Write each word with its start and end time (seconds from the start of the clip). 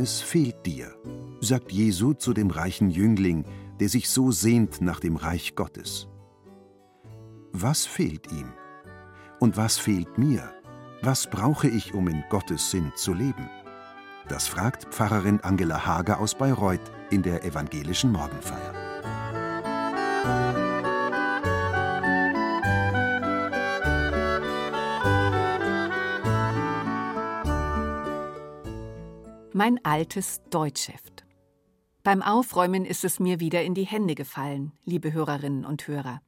Eines 0.00 0.22
fehlt 0.22 0.64
dir, 0.64 0.96
sagt 1.42 1.72
Jesu 1.72 2.14
zu 2.14 2.32
dem 2.32 2.48
reichen 2.50 2.88
Jüngling, 2.88 3.44
der 3.80 3.90
sich 3.90 4.08
so 4.08 4.30
sehnt 4.30 4.80
nach 4.80 4.98
dem 4.98 5.16
Reich 5.16 5.54
Gottes. 5.54 6.08
Was 7.52 7.84
fehlt 7.84 8.32
ihm? 8.32 8.50
Und 9.40 9.58
was 9.58 9.76
fehlt 9.76 10.16
mir? 10.16 10.54
Was 11.02 11.28
brauche 11.28 11.68
ich, 11.68 11.92
um 11.92 12.08
in 12.08 12.24
Gottes 12.30 12.70
Sinn 12.70 12.92
zu 12.96 13.12
leben? 13.12 13.50
Das 14.26 14.48
fragt 14.48 14.86
Pfarrerin 14.86 15.40
Angela 15.40 15.84
Hager 15.84 16.18
aus 16.18 16.34
Bayreuth 16.34 16.90
in 17.10 17.22
der 17.22 17.44
evangelischen 17.44 18.10
Morgenfeier. 18.10 18.79
Mein 29.60 29.84
altes 29.84 30.40
Deutschheft. 30.48 31.26
Beim 32.02 32.22
Aufräumen 32.22 32.86
ist 32.86 33.04
es 33.04 33.20
mir 33.20 33.40
wieder 33.40 33.62
in 33.62 33.74
die 33.74 33.84
Hände 33.84 34.14
gefallen, 34.14 34.72
liebe 34.86 35.12
Hörerinnen 35.12 35.66
und 35.66 35.86
Hörer. 35.86 36.22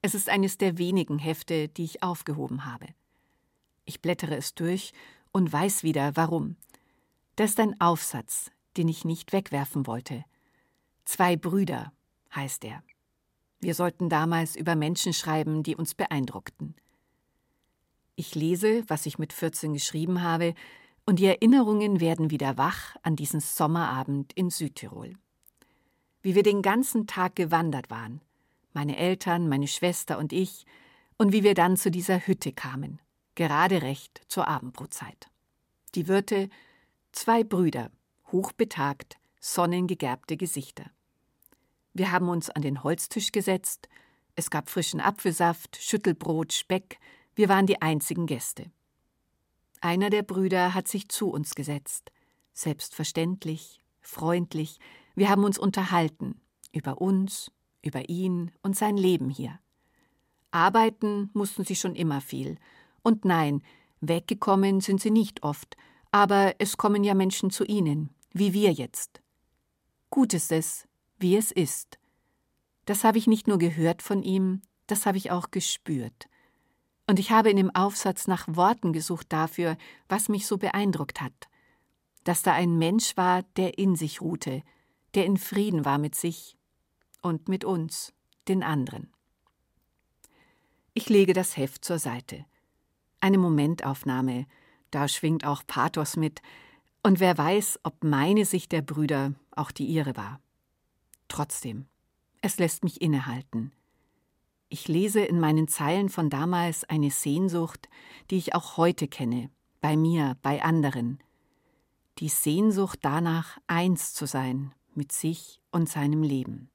Es 0.00 0.14
ist 0.14 0.30
eines 0.30 0.56
der 0.56 0.78
wenigen 0.78 1.18
Hefte, 1.18 1.68
die 1.68 1.84
ich 1.84 2.02
aufgehoben 2.02 2.64
habe. 2.64 2.86
Ich 3.84 4.00
blättere 4.00 4.36
es 4.36 4.54
durch 4.54 4.94
und 5.32 5.52
weiß 5.52 5.82
wieder, 5.82 6.16
warum. 6.16 6.56
Das 7.34 7.50
ist 7.50 7.60
ein 7.60 7.78
Aufsatz, 7.78 8.50
den 8.78 8.88
ich 8.88 9.04
nicht 9.04 9.34
wegwerfen 9.34 9.86
wollte. 9.86 10.24
Zwei 11.04 11.36
Brüder 11.36 11.92
heißt 12.34 12.64
er. 12.64 12.82
Wir 13.60 13.74
sollten 13.74 14.08
damals 14.08 14.56
über 14.56 14.76
Menschen 14.76 15.12
schreiben, 15.12 15.62
die 15.62 15.76
uns 15.76 15.94
beeindruckten. 15.94 16.74
Ich 18.14 18.34
lese, 18.34 18.82
was 18.88 19.04
ich 19.04 19.18
mit 19.18 19.34
14 19.34 19.74
geschrieben 19.74 20.22
habe, 20.22 20.54
und 21.06 21.20
die 21.20 21.26
Erinnerungen 21.26 22.00
werden 22.00 22.30
wieder 22.30 22.58
wach 22.58 22.96
an 23.02 23.16
diesen 23.16 23.40
Sommerabend 23.40 24.32
in 24.32 24.50
Südtirol. 24.50 25.14
Wie 26.20 26.34
wir 26.34 26.42
den 26.42 26.60
ganzen 26.60 27.06
Tag 27.06 27.36
gewandert 27.36 27.88
waren, 27.90 28.20
meine 28.72 28.96
Eltern, 28.96 29.48
meine 29.48 29.68
Schwester 29.68 30.18
und 30.18 30.32
ich, 30.32 30.66
und 31.16 31.32
wie 31.32 31.44
wir 31.44 31.54
dann 31.54 31.76
zu 31.76 31.90
dieser 31.90 32.26
Hütte 32.26 32.52
kamen, 32.52 33.00
gerade 33.36 33.82
recht 33.82 34.20
zur 34.28 34.48
Abendbrotzeit. 34.48 35.30
Die 35.94 36.08
Wirte, 36.08 36.50
zwei 37.12 37.44
Brüder, 37.44 37.90
hochbetagt, 38.32 39.16
sonnengegerbte 39.40 40.36
Gesichter. 40.36 40.90
Wir 41.94 42.10
haben 42.10 42.28
uns 42.28 42.50
an 42.50 42.62
den 42.62 42.82
Holztisch 42.82 43.32
gesetzt, 43.32 43.88
es 44.34 44.50
gab 44.50 44.68
frischen 44.68 45.00
Apfelsaft, 45.00 45.78
Schüttelbrot, 45.80 46.52
Speck, 46.52 46.98
wir 47.34 47.48
waren 47.48 47.66
die 47.66 47.80
einzigen 47.80 48.26
Gäste. 48.26 48.70
Einer 49.80 50.10
der 50.10 50.22
Brüder 50.22 50.74
hat 50.74 50.88
sich 50.88 51.08
zu 51.08 51.30
uns 51.30 51.54
gesetzt. 51.54 52.10
Selbstverständlich, 52.52 53.80
freundlich. 54.00 54.78
Wir 55.14 55.28
haben 55.28 55.44
uns 55.44 55.58
unterhalten. 55.58 56.40
Über 56.72 57.00
uns, 57.00 57.50
über 57.82 58.08
ihn 58.08 58.52
und 58.62 58.76
sein 58.76 58.96
Leben 58.96 59.30
hier. 59.30 59.58
Arbeiten 60.50 61.30
mussten 61.32 61.64
sie 61.64 61.76
schon 61.76 61.94
immer 61.94 62.20
viel. 62.20 62.58
Und 63.02 63.24
nein, 63.24 63.62
weggekommen 64.00 64.80
sind 64.80 65.00
sie 65.00 65.10
nicht 65.10 65.42
oft. 65.42 65.76
Aber 66.10 66.54
es 66.58 66.76
kommen 66.76 67.04
ja 67.04 67.14
Menschen 67.14 67.50
zu 67.50 67.64
ihnen, 67.64 68.10
wie 68.32 68.52
wir 68.52 68.72
jetzt. 68.72 69.20
Gut 70.10 70.34
ist 70.34 70.52
es, 70.52 70.88
wie 71.18 71.36
es 71.36 71.50
ist. 71.50 71.98
Das 72.86 73.04
habe 73.04 73.18
ich 73.18 73.26
nicht 73.26 73.48
nur 73.48 73.58
gehört 73.58 74.00
von 74.02 74.22
ihm, 74.22 74.62
das 74.86 75.06
habe 75.06 75.18
ich 75.18 75.30
auch 75.30 75.50
gespürt. 75.50 76.28
Und 77.06 77.18
ich 77.18 77.30
habe 77.30 77.50
in 77.50 77.56
dem 77.56 77.74
Aufsatz 77.74 78.26
nach 78.26 78.46
Worten 78.48 78.92
gesucht 78.92 79.32
dafür, 79.32 79.76
was 80.08 80.28
mich 80.28 80.46
so 80.46 80.58
beeindruckt 80.58 81.20
hat. 81.20 81.48
Dass 82.24 82.42
da 82.42 82.52
ein 82.52 82.78
Mensch 82.78 83.16
war, 83.16 83.44
der 83.56 83.78
in 83.78 83.94
sich 83.94 84.20
ruhte, 84.20 84.62
der 85.14 85.24
in 85.24 85.36
Frieden 85.36 85.84
war 85.84 85.98
mit 85.98 86.14
sich 86.14 86.56
und 87.22 87.48
mit 87.48 87.64
uns, 87.64 88.12
den 88.48 88.62
anderen. 88.62 89.12
Ich 90.94 91.08
lege 91.08 91.32
das 91.32 91.56
Heft 91.56 91.84
zur 91.84 91.98
Seite. 91.98 92.44
Eine 93.20 93.38
Momentaufnahme, 93.38 94.46
da 94.90 95.08
schwingt 95.08 95.44
auch 95.44 95.62
Pathos 95.66 96.16
mit, 96.16 96.42
und 97.02 97.20
wer 97.20 97.38
weiß, 97.38 97.80
ob 97.84 98.02
meine 98.02 98.44
Sicht 98.44 98.72
der 98.72 98.82
Brüder 98.82 99.34
auch 99.52 99.70
die 99.70 99.84
ihre 99.84 100.16
war. 100.16 100.40
Trotzdem, 101.28 101.86
es 102.40 102.58
lässt 102.58 102.82
mich 102.82 103.00
innehalten. 103.00 103.72
Ich 104.68 104.88
lese 104.88 105.20
in 105.20 105.38
meinen 105.38 105.68
Zeilen 105.68 106.08
von 106.08 106.28
damals 106.28 106.82
eine 106.84 107.10
Sehnsucht, 107.10 107.88
die 108.30 108.36
ich 108.36 108.54
auch 108.54 108.76
heute 108.76 109.06
kenne, 109.06 109.48
bei 109.80 109.96
mir, 109.96 110.36
bei 110.42 110.62
anderen. 110.62 111.20
Die 112.18 112.28
Sehnsucht 112.28 112.98
danach, 113.02 113.58
eins 113.68 114.12
zu 114.12 114.26
sein 114.26 114.74
mit 114.94 115.12
sich 115.12 115.60
und 115.70 115.88
seinem 115.88 116.22
Leben. 116.22 116.70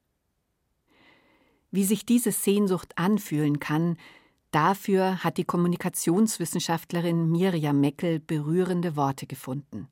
Wie 1.72 1.84
sich 1.84 2.06
diese 2.06 2.32
Sehnsucht 2.32 2.98
anfühlen 2.98 3.60
kann, 3.60 3.98
dafür 4.52 5.24
hat 5.24 5.38
die 5.38 5.46
Kommunikationswissenschaftlerin 5.46 7.30
Mirjam 7.30 7.82
Meckel 7.82 8.20
berührende 8.20 8.96
Worte 8.96 9.26
gefunden. 9.26 9.90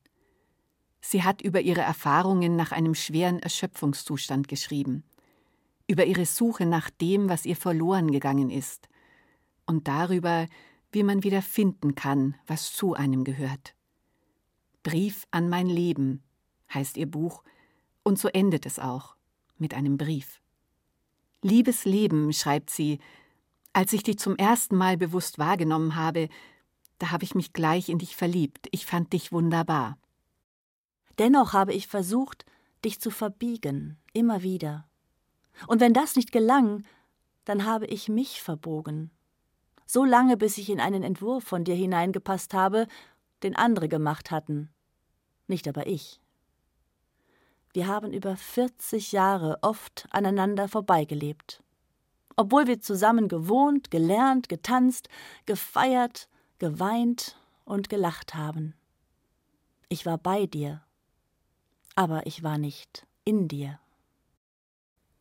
Sie 1.01 1.23
hat 1.23 1.41
über 1.41 1.61
ihre 1.61 1.81
Erfahrungen 1.81 2.55
nach 2.55 2.71
einem 2.71 2.95
schweren 2.95 3.39
Erschöpfungszustand 3.39 4.47
geschrieben 4.47 5.03
über 5.89 6.05
ihre 6.05 6.27
Suche 6.27 6.67
nach 6.67 6.91
dem, 6.91 7.29
was 7.29 7.45
ihr 7.45 7.55
verloren 7.55 8.11
gegangen 8.11 8.51
ist, 8.51 8.87
und 9.65 9.87
darüber, 9.87 10.45
wie 10.91 11.03
man 11.03 11.23
wieder 11.23 11.41
finden 11.41 11.95
kann, 11.95 12.35
was 12.47 12.73
zu 12.73 12.93
einem 12.93 13.23
gehört. 13.23 13.75
Brief 14.83 15.25
an 15.31 15.49
mein 15.49 15.67
Leben 15.67 16.23
heißt 16.73 16.95
ihr 16.97 17.09
Buch, 17.09 17.43
und 18.03 18.19
so 18.19 18.27
endet 18.27 18.65
es 18.65 18.79
auch 18.79 19.15
mit 19.57 19.73
einem 19.73 19.97
Brief. 19.97 20.41
Liebes 21.41 21.85
Leben, 21.85 22.33
schreibt 22.33 22.69
sie, 22.69 22.99
als 23.73 23.93
ich 23.93 24.03
dich 24.03 24.19
zum 24.19 24.35
ersten 24.35 24.75
Mal 24.75 24.97
bewusst 24.97 25.39
wahrgenommen 25.39 25.95
habe, 25.95 26.29
da 26.99 27.11
habe 27.11 27.23
ich 27.23 27.33
mich 27.33 27.53
gleich 27.53 27.89
in 27.89 27.97
dich 27.97 28.15
verliebt, 28.15 28.67
ich 28.71 28.85
fand 28.85 29.13
dich 29.13 29.31
wunderbar. 29.31 29.97
Dennoch 31.17 31.53
habe 31.53 31.73
ich 31.73 31.87
versucht, 31.87 32.45
dich 32.85 32.99
zu 32.99 33.09
verbiegen, 33.09 33.97
immer 34.13 34.43
wieder. 34.43 34.88
Und 35.67 35.81
wenn 35.81 35.93
das 35.93 36.15
nicht 36.15 36.31
gelang, 36.31 36.83
dann 37.45 37.65
habe 37.65 37.85
ich 37.85 38.09
mich 38.09 38.41
verbogen. 38.41 39.11
So 39.85 40.05
lange, 40.05 40.37
bis 40.37 40.57
ich 40.57 40.69
in 40.69 40.79
einen 40.79 41.03
Entwurf 41.03 41.43
von 41.43 41.63
dir 41.63 41.75
hineingepasst 41.75 42.53
habe, 42.53 42.87
den 43.43 43.55
andere 43.55 43.89
gemacht 43.89 44.31
hatten. 44.31 44.69
Nicht 45.47 45.67
aber 45.67 45.87
ich. 45.87 46.19
Wir 47.73 47.87
haben 47.87 48.13
über 48.13 48.35
40 48.35 49.11
Jahre 49.11 49.57
oft 49.61 50.07
aneinander 50.11 50.67
vorbeigelebt. 50.67 51.63
Obwohl 52.35 52.67
wir 52.67 52.81
zusammen 52.81 53.27
gewohnt, 53.27 53.91
gelernt, 53.91 54.49
getanzt, 54.49 55.09
gefeiert, 55.45 56.29
geweint 56.57 57.37
und 57.65 57.89
gelacht 57.89 58.35
haben. 58.35 58.75
Ich 59.87 60.05
war 60.05 60.17
bei 60.17 60.45
dir, 60.45 60.81
aber 61.95 62.25
ich 62.27 62.43
war 62.43 62.57
nicht 62.57 63.05
in 63.23 63.47
dir. 63.47 63.79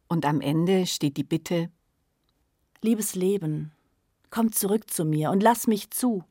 Und 0.09 0.25
am 0.25 0.41
Ende 0.41 0.87
steht 0.87 1.17
die 1.17 1.25
Bitte 1.25 1.71
Liebes 2.81 3.17
Leben, 3.17 3.73
komm 4.31 4.53
zurück 4.53 4.89
zu 4.89 5.05
mir 5.05 5.31
und 5.31 5.43
lass 5.43 5.67
mich 5.67 5.91
zu. 5.91 6.23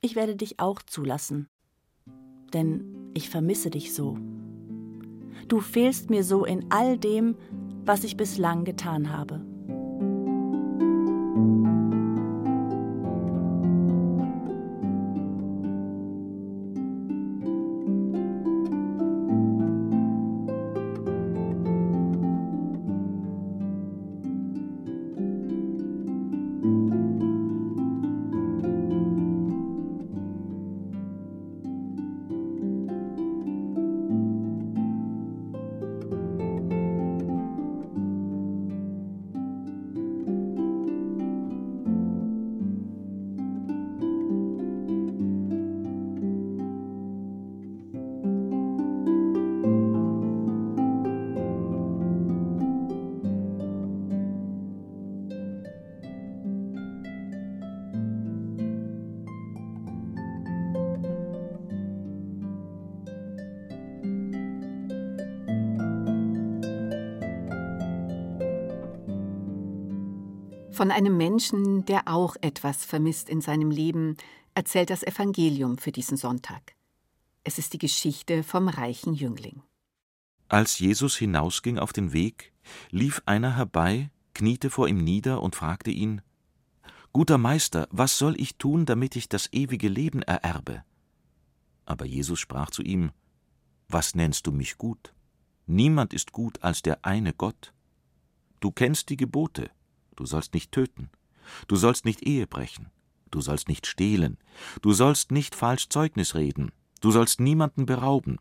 Ich 0.00 0.16
werde 0.16 0.36
dich 0.36 0.58
auch 0.58 0.80
zulassen, 0.80 1.48
denn 2.54 3.10
ich 3.12 3.28
vermisse 3.28 3.68
dich 3.68 3.94
so. 3.94 4.16
Du 5.48 5.60
fehlst 5.60 6.08
mir 6.08 6.24
so 6.24 6.46
in 6.46 6.70
all 6.70 6.96
dem, 6.98 7.36
was 7.84 8.04
ich 8.04 8.16
bislang 8.16 8.64
getan 8.64 9.10
habe. 9.10 9.44
Von 70.78 70.92
einem 70.92 71.16
Menschen, 71.16 71.84
der 71.86 72.06
auch 72.06 72.36
etwas 72.40 72.84
vermisst 72.84 73.28
in 73.28 73.40
seinem 73.40 73.72
Leben, 73.72 74.16
erzählt 74.54 74.90
das 74.90 75.02
Evangelium 75.02 75.76
für 75.76 75.90
diesen 75.90 76.16
Sonntag. 76.16 76.76
Es 77.42 77.58
ist 77.58 77.72
die 77.72 77.78
Geschichte 77.78 78.44
vom 78.44 78.68
reichen 78.68 79.12
Jüngling. 79.12 79.60
Als 80.46 80.78
Jesus 80.78 81.16
hinausging 81.16 81.80
auf 81.80 81.92
den 81.92 82.12
Weg, 82.12 82.52
lief 82.92 83.20
einer 83.26 83.56
herbei, 83.56 84.12
kniete 84.34 84.70
vor 84.70 84.86
ihm 84.86 84.98
nieder 84.98 85.42
und 85.42 85.56
fragte 85.56 85.90
ihn 85.90 86.22
Guter 87.12 87.38
Meister, 87.38 87.88
was 87.90 88.16
soll 88.16 88.40
ich 88.40 88.54
tun, 88.54 88.86
damit 88.86 89.16
ich 89.16 89.28
das 89.28 89.52
ewige 89.52 89.88
Leben 89.88 90.22
ererbe? 90.22 90.84
Aber 91.86 92.04
Jesus 92.04 92.38
sprach 92.38 92.70
zu 92.70 92.82
ihm 92.82 93.10
Was 93.88 94.14
nennst 94.14 94.46
du 94.46 94.52
mich 94.52 94.78
gut? 94.78 95.12
Niemand 95.66 96.14
ist 96.14 96.30
gut 96.30 96.62
als 96.62 96.82
der 96.82 97.04
eine 97.04 97.32
Gott. 97.32 97.74
Du 98.60 98.70
kennst 98.70 99.08
die 99.08 99.16
Gebote 99.16 99.72
Du 100.18 100.26
sollst 100.26 100.52
nicht 100.52 100.72
töten. 100.72 101.10
Du 101.68 101.76
sollst 101.76 102.04
nicht 102.04 102.26
Ehe 102.26 102.48
brechen. 102.48 102.90
Du 103.30 103.40
sollst 103.40 103.68
nicht 103.68 103.86
stehlen. 103.86 104.36
Du 104.82 104.92
sollst 104.92 105.30
nicht 105.30 105.54
falsch 105.54 105.90
Zeugnis 105.90 106.34
reden. 106.34 106.72
Du 107.00 107.12
sollst 107.12 107.38
niemanden 107.38 107.86
berauben. 107.86 108.40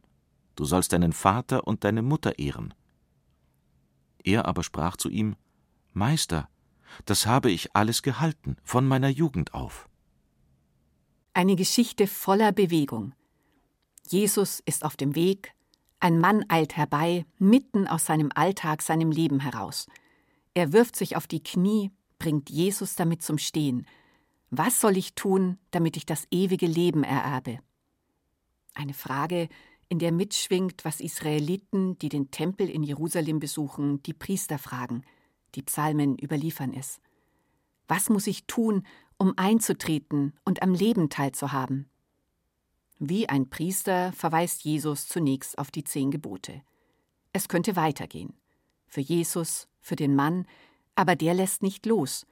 Du 0.56 0.66
sollst 0.66 0.92
deinen 0.92 1.14
Vater 1.14 1.68
und 1.68 1.84
deine 1.84 2.02
Mutter 2.02 2.40
ehren. 2.40 2.74
Er 4.24 4.46
aber 4.46 4.64
sprach 4.64 4.98
zu 4.98 5.08
ihm: 5.08 5.36
Meister, 5.94 6.50
das 7.06 7.28
habe 7.28 7.52
ich 7.52 7.76
alles 7.76 8.02
gehalten, 8.02 8.58
von 8.64 8.88
meiner 8.88 9.10
Jugend 9.10 9.54
auf. 9.54 9.88
Eine 11.36 11.56
Geschichte 11.56 12.08
voller 12.08 12.54
Bewegung. 12.54 13.14
Jesus 14.08 14.62
ist 14.66 14.84
auf 14.84 14.98
dem 14.98 15.14
Weg, 15.14 15.54
ein 16.00 16.18
Mann 16.20 16.44
eilt 16.48 16.76
herbei, 16.76 17.28
mitten 17.38 17.88
aus 17.88 18.06
seinem 18.06 18.32
Alltag, 18.34 18.82
seinem 18.82 19.12
Leben 19.12 19.42
heraus. 19.42 19.86
Er 20.58 20.74
wirft 20.74 20.96
sich 20.96 21.16
auf 21.16 21.28
die 21.28 21.44
Knie, 21.44 21.92
bringt 22.18 22.50
Jesus 22.50 22.96
damit 22.96 23.22
zum 23.22 23.38
Stehen. 23.38 23.86
Was 24.50 24.82
soll 24.82 24.98
ich 24.98 25.14
tun, 25.14 25.60
damit 25.70 25.98
ich 25.98 26.08
das 26.08 26.28
ewige 26.32 26.66
Leben 26.66 27.04
ererbe? 27.04 27.60
Eine 28.74 28.96
Frage, 28.96 29.50
in 29.88 30.00
der 30.00 30.12
mitschwingt, 30.12 30.84
was 30.84 31.00
Israeliten, 31.00 32.00
die 32.00 32.10
den 32.10 32.32
Tempel 32.32 32.72
in 32.72 32.82
Jerusalem 32.82 33.40
besuchen, 33.40 34.02
die 34.02 34.16
Priester 34.16 34.58
fragen. 34.58 35.04
Die 35.54 35.62
Psalmen 35.62 36.18
überliefern 36.18 36.74
es. 36.74 37.00
Was 37.88 38.10
muss 38.10 38.26
ich 38.26 38.48
tun, 38.48 38.84
um 39.18 39.34
einzutreten 39.38 40.34
und 40.44 40.64
am 40.64 40.74
Leben 40.74 41.12
teilzuhaben? 41.12 41.88
Wie 42.98 43.30
ein 43.30 43.52
Priester 43.52 44.12
verweist 44.12 44.64
Jesus 44.64 45.08
zunächst 45.08 45.60
auf 45.60 45.70
die 45.70 45.84
zehn 45.84 46.10
Gebote. 46.10 46.64
Es 47.32 47.48
könnte 47.48 47.76
weitergehen. 47.76 48.34
Für 48.88 49.02
Jesus 49.02 49.68
für 49.88 49.96
den 49.96 50.16
Mann, 50.16 50.46
aber 50.96 51.16
der 51.16 51.34
lässt 51.34 51.64
nicht 51.64 51.86
los. 51.86 52.28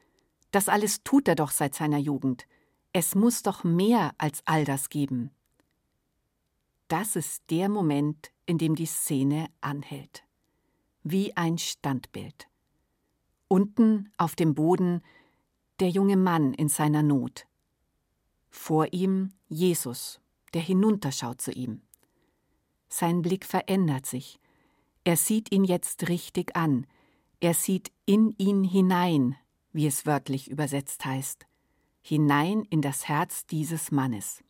Das 0.52 0.70
alles 0.70 1.04
tut 1.04 1.28
er 1.28 1.36
doch 1.36 1.52
seit 1.52 1.74
seiner 1.74 1.98
Jugend. 1.98 2.46
Es 2.94 3.16
muss 3.16 3.42
doch 3.42 3.64
mehr 3.64 4.14
als 4.18 4.42
all 4.46 4.66
das 4.66 4.90
geben. 4.90 5.32
Das 6.88 7.16
ist 7.16 7.44
der 7.50 7.68
Moment, 7.68 8.32
in 8.46 8.58
dem 8.58 8.76
die 8.76 8.86
Szene 8.86 9.48
anhält. 9.62 10.24
Wie 11.04 11.36
ein 11.36 11.58
Standbild. 11.58 12.48
Unten 13.48 14.12
auf 14.18 14.36
dem 14.36 14.54
Boden 14.54 15.02
der 15.80 15.90
junge 15.90 16.18
Mann 16.18 16.54
in 16.54 16.70
seiner 16.70 17.04
Not. 17.04 17.48
Vor 18.50 18.94
ihm 18.94 19.32
Jesus, 19.48 20.22
der 20.54 20.62
hinunterschaut 20.62 21.42
zu 21.42 21.52
ihm. 21.52 21.82
Sein 22.88 23.22
Blick 23.22 23.46
verändert 23.46 24.06
sich. 24.06 24.40
Er 25.04 25.18
sieht 25.18 25.52
ihn 25.52 25.64
jetzt 25.64 26.08
richtig 26.08 26.56
an, 26.56 26.88
er 27.46 27.54
sieht 27.54 27.92
in 28.08 28.34
ihn 28.40 28.64
hinein, 28.64 29.36
wie 29.72 29.86
es 29.86 30.08
wörtlich 30.08 30.50
übersetzt 30.50 31.06
heißt, 31.06 31.46
hinein 32.02 32.64
in 32.72 32.82
das 32.82 33.08
Herz 33.08 33.46
dieses 33.46 33.92
Mannes. 33.92 34.44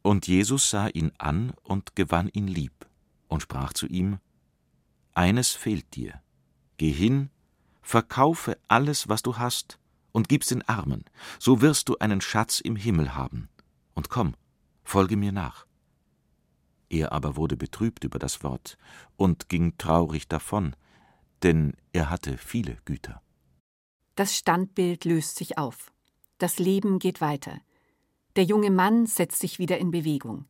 Und 0.00 0.28
Jesus 0.28 0.70
sah 0.70 0.86
ihn 0.86 1.10
an 1.18 1.54
und 1.64 1.96
gewann 1.96 2.28
ihn 2.28 2.46
lieb 2.46 2.86
und 3.26 3.42
sprach 3.42 3.72
zu 3.72 3.88
ihm: 3.88 4.20
Eines 5.12 5.50
fehlt 5.50 5.96
dir. 5.96 6.22
Geh 6.76 6.92
hin, 6.92 7.30
verkaufe 7.82 8.58
alles, 8.68 9.08
was 9.08 9.22
du 9.22 9.36
hast, 9.38 9.80
und 10.12 10.28
gib's 10.28 10.46
den 10.46 10.62
Armen, 10.68 11.04
so 11.40 11.62
wirst 11.62 11.88
du 11.88 11.98
einen 11.98 12.20
Schatz 12.20 12.60
im 12.60 12.76
Himmel 12.76 13.16
haben. 13.16 13.48
Und 13.94 14.08
komm, 14.08 14.36
folge 14.84 15.16
mir 15.16 15.32
nach. 15.32 15.66
Er 16.90 17.10
aber 17.10 17.34
wurde 17.34 17.56
betrübt 17.56 18.04
über 18.04 18.20
das 18.20 18.44
Wort 18.44 18.78
und 19.16 19.48
ging 19.48 19.76
traurig 19.78 20.28
davon, 20.28 20.76
denn 21.44 21.74
er 21.92 22.10
hatte 22.10 22.38
viele 22.38 22.78
Güter. 22.84 23.22
Das 24.16 24.36
Standbild 24.36 25.04
löst 25.04 25.36
sich 25.36 25.58
auf. 25.58 25.92
Das 26.38 26.58
Leben 26.58 26.98
geht 26.98 27.20
weiter. 27.20 27.60
Der 28.36 28.44
junge 28.44 28.70
Mann 28.70 29.06
setzt 29.06 29.40
sich 29.40 29.58
wieder 29.58 29.78
in 29.78 29.90
Bewegung. 29.90 30.46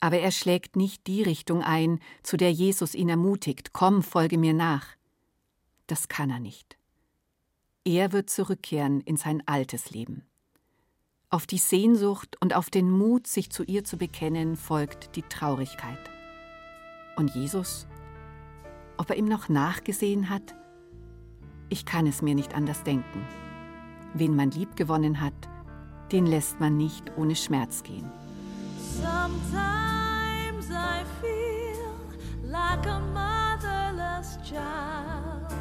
Aber 0.00 0.18
er 0.18 0.32
schlägt 0.32 0.76
nicht 0.76 1.06
die 1.06 1.22
Richtung 1.22 1.62
ein, 1.62 2.00
zu 2.22 2.36
der 2.36 2.52
Jesus 2.52 2.94
ihn 2.94 3.08
ermutigt, 3.08 3.72
komm, 3.72 4.02
folge 4.02 4.36
mir 4.36 4.52
nach. 4.52 4.86
Das 5.86 6.08
kann 6.08 6.28
er 6.28 6.40
nicht. 6.40 6.76
Er 7.84 8.12
wird 8.12 8.28
zurückkehren 8.28 9.00
in 9.00 9.16
sein 9.16 9.42
altes 9.46 9.90
Leben. 9.90 10.26
Auf 11.30 11.46
die 11.46 11.58
Sehnsucht 11.58 12.36
und 12.40 12.54
auf 12.54 12.70
den 12.70 12.90
Mut, 12.90 13.26
sich 13.26 13.50
zu 13.50 13.62
ihr 13.64 13.84
zu 13.84 13.96
bekennen, 13.96 14.56
folgt 14.56 15.16
die 15.16 15.22
Traurigkeit. 15.22 15.98
Und 17.16 17.34
Jesus 17.34 17.86
ob 18.96 19.10
er 19.10 19.16
ihm 19.16 19.26
noch 19.26 19.48
nachgesehen 19.48 20.30
hat? 20.30 20.54
Ich 21.68 21.84
kann 21.84 22.06
es 22.06 22.22
mir 22.22 22.34
nicht 22.34 22.54
anders 22.54 22.82
denken. 22.82 23.26
Wen 24.14 24.36
man 24.36 24.50
lieb 24.50 24.76
gewonnen 24.76 25.20
hat, 25.20 25.34
den 26.12 26.26
lässt 26.26 26.60
man 26.60 26.76
nicht 26.76 27.12
ohne 27.16 27.34
Schmerz 27.34 27.82
gehen. 27.82 28.10
Sometimes 28.78 30.70
I 30.70 31.04
feel 31.20 32.50
like 32.50 32.86
a 32.86 33.00
motherless 33.12 34.38
child. 34.44 35.52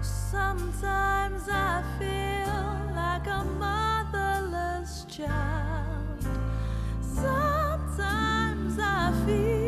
Sometimes 0.00 1.48
I 1.48 1.82
feel 1.98 2.94
like 2.94 3.26
a 3.26 3.44
motherless 3.58 5.06
child. 5.08 6.24
Sometimes 7.00 8.78
I 8.78 9.12
feel 9.26 9.65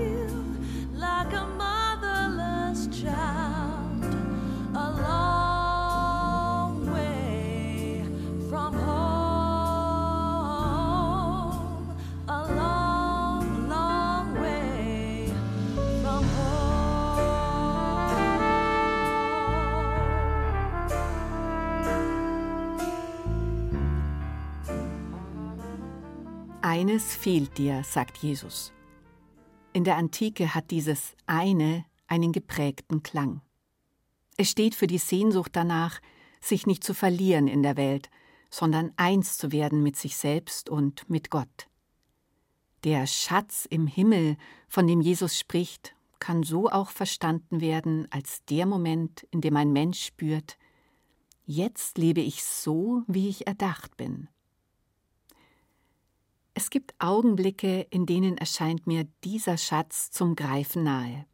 Eines 26.71 27.15
fehlt 27.15 27.57
dir, 27.57 27.83
sagt 27.83 28.19
Jesus. 28.19 28.75
In 29.73 29.85
der 29.85 29.97
Antike 29.97 30.55
hat 30.55 30.71
dieses 30.71 31.17
eine 31.25 31.87
einen 32.09 32.31
geprägten 32.31 33.03
Klang. 33.03 33.41
Es 34.37 34.51
steht 34.51 34.75
für 34.75 34.87
die 34.87 34.99
Sehnsucht 34.99 35.53
danach, 35.55 35.99
sich 36.43 36.67
nicht 36.67 36.85
zu 36.85 36.93
verlieren 36.93 37.49
in 37.49 37.63
der 37.63 37.79
Welt, 37.79 38.11
sondern 38.51 38.93
eins 38.99 39.39
zu 39.39 39.51
werden 39.51 39.83
mit 39.83 39.97
sich 39.97 40.19
selbst 40.19 40.69
und 40.69 41.09
mit 41.09 41.31
Gott. 41.31 41.69
Der 42.85 43.07
Schatz 43.07 43.65
im 43.65 43.87
Himmel, 43.87 44.37
von 44.69 44.87
dem 44.87 45.01
Jesus 45.01 45.39
spricht, 45.39 45.97
kann 46.19 46.43
so 46.43 46.69
auch 46.69 46.91
verstanden 46.91 47.63
werden 47.63 48.09
als 48.11 48.45
der 48.45 48.67
Moment, 48.67 49.27
in 49.31 49.41
dem 49.41 49.57
ein 49.57 49.73
Mensch 49.73 50.05
spürt, 50.05 50.59
jetzt 51.47 51.97
lebe 51.97 52.21
ich 52.21 52.45
so, 52.45 53.05
wie 53.07 53.31
ich 53.31 53.47
erdacht 53.47 53.97
bin. 53.97 54.29
Es 56.61 56.71
gibt 56.71 56.93
Augenblicke, 56.99 57.87
in 57.89 58.05
denen 58.05 58.37
erscheint 58.37 58.89
mir 58.89 59.07
dieser 59.23 59.57
Schatz 59.57 60.11
zum 60.11 60.35
Greifen 60.35 60.83
nahe. 60.83 61.25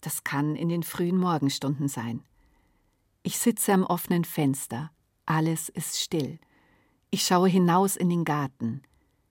Das 0.00 0.22
kann 0.22 0.54
in 0.54 0.68
den 0.68 0.84
frühen 0.84 1.18
Morgenstunden 1.18 1.88
sein. 1.88 2.22
Ich 3.24 3.36
sitze 3.36 3.72
am 3.72 3.82
offenen 3.82 4.24
Fenster, 4.24 4.92
alles 5.26 5.70
ist 5.70 5.98
still. 5.98 6.38
Ich 7.10 7.26
schaue 7.26 7.48
hinaus 7.48 7.96
in 7.96 8.08
den 8.08 8.24
Garten, 8.24 8.82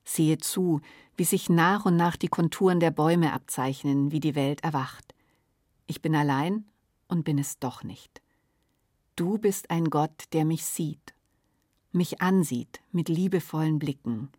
sehe 0.04 0.40
zu, 0.40 0.82
wie 1.16 1.24
sich 1.24 1.48
nach 1.48 1.86
und 1.86 1.96
nach 1.96 2.18
die 2.18 2.28
Konturen 2.28 2.82
der 2.82 2.92
Bäume 2.92 3.32
abzeichnen, 3.32 4.12
wie 4.12 4.20
die 4.20 4.36
Welt 4.36 4.62
erwacht. 4.62 5.16
Ich 5.88 6.02
bin 6.02 6.18
allein 6.18 6.66
und 7.08 7.24
bin 7.24 7.38
es 7.38 7.60
doch 7.60 7.86
nicht. 7.86 8.22
Du 9.16 9.38
bist 9.38 9.70
ein 9.70 9.90
Gott, 9.90 10.26
der 10.34 10.44
mich 10.44 10.66
sieht, 10.66 11.14
mich 11.94 12.22
ansieht 12.22 12.82
mit 12.92 13.08
liebevollen 13.08 13.80
Blicken, 13.80 14.30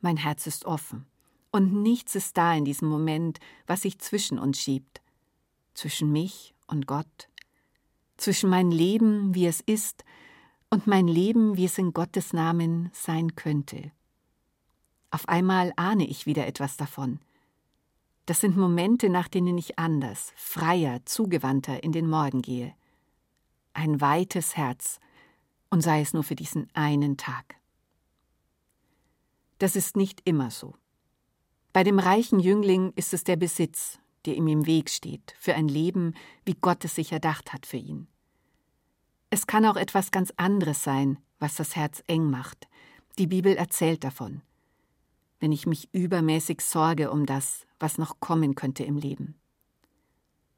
mein 0.00 0.16
Herz 0.16 0.46
ist 0.46 0.64
offen. 0.64 1.06
Und 1.50 1.72
nichts 1.72 2.14
ist 2.14 2.36
da 2.36 2.54
in 2.54 2.64
diesem 2.64 2.88
Moment, 2.88 3.38
was 3.66 3.82
sich 3.82 3.98
zwischen 3.98 4.38
uns 4.38 4.60
schiebt. 4.60 5.00
Zwischen 5.74 6.12
mich 6.12 6.54
und 6.66 6.86
Gott. 6.86 7.28
zwischen 8.16 8.48
mein 8.50 8.70
Leben, 8.70 9.34
wie 9.34 9.46
es 9.46 9.60
ist, 9.60 10.04
und 10.70 10.86
mein 10.86 11.06
Leben, 11.06 11.56
wie 11.56 11.66
es 11.66 11.78
in 11.78 11.92
Gottes 11.92 12.32
Namen 12.32 12.90
sein 12.92 13.34
könnte. 13.36 13.92
Auf 15.10 15.28
einmal 15.28 15.72
ahne 15.76 16.06
ich 16.06 16.26
wieder 16.26 16.46
etwas 16.46 16.76
davon. 16.76 17.20
Das 18.26 18.40
sind 18.40 18.56
Momente, 18.56 19.08
nach 19.08 19.28
denen 19.28 19.56
ich 19.56 19.78
anders, 19.78 20.32
freier, 20.34 21.00
zugewandter 21.04 21.84
in 21.84 21.92
den 21.92 22.08
Morgen 22.08 22.42
gehe. 22.42 22.74
Ein 23.72 24.00
weites 24.00 24.56
Herz, 24.56 24.98
und 25.70 25.82
sei 25.82 26.00
es 26.00 26.12
nur 26.12 26.24
für 26.24 26.36
diesen 26.36 26.68
einen 26.74 27.16
Tag. 27.16 27.56
Das 29.58 29.76
ist 29.76 29.96
nicht 29.96 30.20
immer 30.24 30.50
so. 30.50 30.74
Bei 31.72 31.84
dem 31.84 31.98
reichen 31.98 32.40
Jüngling 32.40 32.92
ist 32.96 33.14
es 33.14 33.24
der 33.24 33.36
Besitz, 33.36 33.98
der 34.24 34.34
ihm 34.36 34.48
im 34.48 34.66
Weg 34.66 34.90
steht, 34.90 35.34
für 35.38 35.54
ein 35.54 35.68
Leben, 35.68 36.14
wie 36.44 36.54
Gott 36.54 36.84
es 36.84 36.94
sich 36.94 37.12
erdacht 37.12 37.52
hat 37.52 37.66
für 37.66 37.76
ihn. 37.76 38.08
Es 39.30 39.46
kann 39.46 39.64
auch 39.66 39.76
etwas 39.76 40.10
ganz 40.10 40.32
anderes 40.36 40.82
sein, 40.82 41.18
was 41.38 41.56
das 41.56 41.76
Herz 41.76 42.02
eng 42.06 42.30
macht. 42.30 42.68
Die 43.18 43.26
Bibel 43.26 43.56
erzählt 43.56 44.04
davon. 44.04 44.42
Wenn 45.40 45.52
ich 45.52 45.66
mich 45.66 45.92
übermäßig 45.92 46.60
sorge 46.60 47.10
um 47.10 47.26
das, 47.26 47.66
was 47.78 47.98
noch 47.98 48.20
kommen 48.20 48.54
könnte 48.54 48.84
im 48.84 48.96
Leben. 48.96 49.38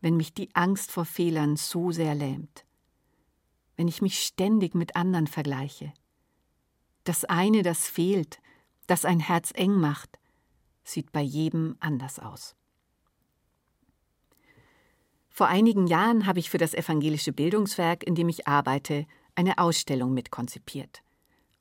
Wenn 0.00 0.17
mich 0.17 0.33
die 0.35 0.55
Angst 0.55 0.93
vor 0.93 1.05
Fehlern 1.05 1.57
so 1.57 1.90
sehr 1.90 2.14
lähmt. 2.14 2.64
Wenn 3.76 3.88
ich 3.88 4.02
mich 4.02 4.23
ständig 4.23 4.75
mit 4.75 4.95
anderen 4.97 5.26
vergleiche. 5.26 5.93
Das 7.05 7.25
eine, 7.25 7.62
das 7.62 7.88
fehlt, 7.88 8.38
das 8.88 9.04
ein 9.04 9.21
Herz 9.21 9.52
eng 9.54 9.75
macht, 9.75 10.18
sieht 10.83 11.12
bei 11.12 11.23
jedem 11.23 11.76
anders 11.78 12.18
aus. 12.18 12.57
Vor 15.28 15.47
einigen 15.47 15.87
Jahren 15.87 16.26
habe 16.26 16.40
ich 16.40 16.50
für 16.50 16.59
das 16.59 16.75
evangelische 16.75 17.33
Bildungswerk, 17.33 18.02
in 18.02 18.16
dem 18.16 18.28
ich 18.28 18.49
arbeite, 18.49 19.07
eine 19.37 19.59
Ausstellung 19.59 20.12
mitkonzipiert. 20.12 21.02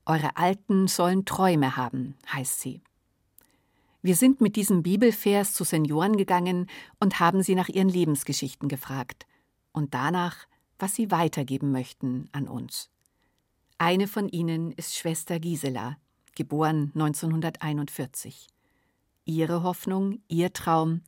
Eure 0.05 0.36
Alten 0.36 0.88
sollen 0.88 1.25
Träume 1.25 1.77
haben, 1.77 2.15
heißt 2.34 2.60
sie. 2.60 2.81
Wir 4.01 4.15
sind 4.15 4.41
mit 4.41 4.55
diesem 4.55 4.81
Bibelvers 4.81 5.53
zu 5.53 5.63
Senioren 5.63 6.17
gegangen 6.17 6.67
und 7.00 7.19
haben 7.19 7.43
sie 7.43 7.55
nach 7.55 7.67
ihren 7.67 7.89
Lebensgeschichten 7.89 8.69
gefragt 8.69 9.27
und 9.74 9.93
danach, 9.93 10.48
was 10.79 10.96
sie 10.96 11.12
weitergeben 11.12 11.72
möchten 11.72 12.29
an 12.31 12.48
uns. 12.48 12.89
Eine 13.77 14.07
von 14.07 14.29
ihnen 14.29 14.72
ist 14.72 14.96
Schwester 14.96 15.39
Gisela, 15.39 15.98
geboren 16.38 16.91
1941. 16.94 18.48
Ihre 19.25 19.63
Hoffnung, 19.63 20.22
ihr 20.27 20.53
Traum, 20.53 21.01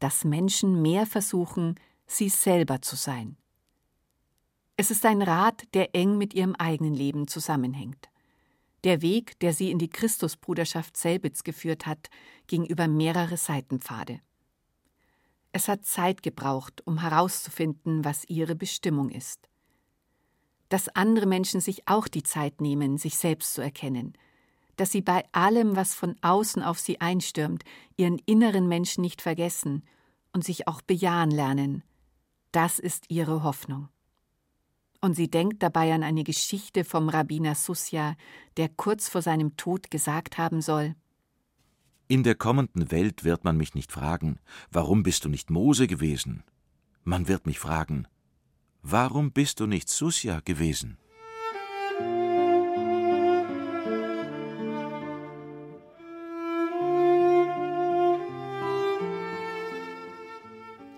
dass 0.00 0.22
Menschen 0.24 0.82
mehr 0.82 1.06
versuchen, 1.06 1.76
sie 2.06 2.28
selber 2.28 2.82
zu 2.82 2.94
sein. 2.94 3.38
Es 4.76 4.90
ist 4.90 5.06
ein 5.06 5.22
Rat, 5.22 5.64
der 5.72 5.94
eng 5.94 6.18
mit 6.18 6.34
ihrem 6.34 6.54
eigenen 6.54 6.94
Leben 6.94 7.26
zusammenhängt. 7.26 8.10
Der 8.84 9.00
Weg, 9.00 9.38
der 9.40 9.54
sie 9.54 9.70
in 9.70 9.78
die 9.78 9.88
Christusbruderschaft 9.88 10.94
Selbitz 10.94 11.42
geführt 11.42 11.86
hat, 11.86 12.10
ging 12.46 12.66
über 12.66 12.86
mehrere 12.86 13.38
Seitenpfade. 13.38 14.20
Es 15.52 15.68
hat 15.68 15.86
Zeit 15.86 16.22
gebraucht, 16.22 16.86
um 16.86 17.00
herauszufinden, 17.00 18.04
was 18.04 18.24
ihre 18.26 18.54
Bestimmung 18.54 19.08
ist. 19.08 19.48
Dass 20.68 20.88
andere 20.88 21.26
Menschen 21.26 21.62
sich 21.62 21.88
auch 21.88 22.08
die 22.08 22.22
Zeit 22.22 22.60
nehmen, 22.60 22.98
sich 22.98 23.16
selbst 23.16 23.54
zu 23.54 23.62
erkennen, 23.62 24.12
dass 24.80 24.92
sie 24.92 25.02
bei 25.02 25.24
allem, 25.32 25.76
was 25.76 25.94
von 25.94 26.16
außen 26.22 26.62
auf 26.62 26.78
sie 26.78 27.02
einstürmt, 27.02 27.64
ihren 27.98 28.18
inneren 28.24 28.66
Menschen 28.66 29.02
nicht 29.02 29.20
vergessen 29.20 29.84
und 30.32 30.42
sich 30.42 30.66
auch 30.68 30.80
bejahen 30.80 31.30
lernen, 31.30 31.82
das 32.50 32.78
ist 32.78 33.04
ihre 33.10 33.42
Hoffnung. 33.42 33.90
Und 35.02 35.16
sie 35.16 35.28
denkt 35.28 35.62
dabei 35.62 35.92
an 35.92 36.02
eine 36.02 36.24
Geschichte 36.24 36.84
vom 36.84 37.10
Rabbiner 37.10 37.54
Susja, 37.56 38.16
der 38.56 38.70
kurz 38.70 39.10
vor 39.10 39.20
seinem 39.20 39.54
Tod 39.58 39.90
gesagt 39.90 40.38
haben 40.38 40.62
soll 40.62 40.94
In 42.08 42.22
der 42.22 42.34
kommenden 42.34 42.90
Welt 42.90 43.22
wird 43.22 43.44
man 43.44 43.58
mich 43.58 43.74
nicht 43.74 43.92
fragen, 43.92 44.38
warum 44.70 45.02
bist 45.02 45.26
du 45.26 45.28
nicht 45.28 45.50
Mose 45.50 45.88
gewesen? 45.88 46.42
Man 47.04 47.28
wird 47.28 47.44
mich 47.44 47.58
fragen, 47.58 48.08
warum 48.80 49.32
bist 49.32 49.60
du 49.60 49.66
nicht 49.66 49.90
Susja 49.90 50.40
gewesen? 50.40 50.96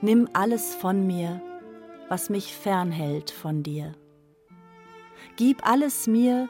Nimm 0.04 0.28
alles 0.32 0.74
von 0.74 1.06
mir, 1.06 1.40
was 2.08 2.28
mich 2.28 2.56
fernhält 2.56 3.30
von 3.30 3.62
dir. 3.62 3.94
Gib 5.36 5.64
alles 5.64 6.08
mir, 6.08 6.48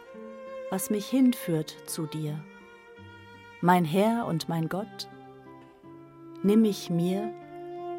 was 0.71 0.88
mich 0.88 1.06
hinführt 1.06 1.76
zu 1.85 2.06
dir. 2.06 2.42
Mein 3.61 3.85
Herr 3.85 4.25
und 4.26 4.49
mein 4.49 4.71
Gott, 4.71 5.06
nimm 6.42 6.62
mich 6.62 6.88
mir 6.88 7.30